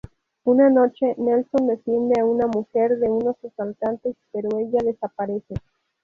Una 0.45 0.67
noche, 0.71 1.13
Nelson 1.19 1.67
defiende 1.67 2.19
a 2.19 2.25
una 2.25 2.47
mujer 2.47 2.97
de 2.97 3.07
unos 3.07 3.35
asaltantes, 3.45 4.15
pero 4.31 4.57
ella 4.57 4.79
desaparece. 4.83 5.53